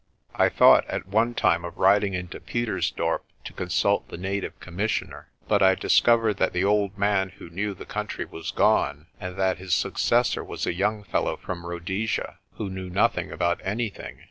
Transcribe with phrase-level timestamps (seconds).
[0.33, 5.27] I thought at one time of riding into Pietersdorp to consult the Native Commissioner.
[5.47, 9.59] But I discovered that the old man who knew the country was gone, and that
[9.59, 14.17] his successor was a young fellow from Rhodesia, who knew nothing about anything.